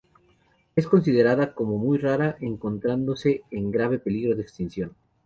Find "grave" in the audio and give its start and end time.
3.69-3.99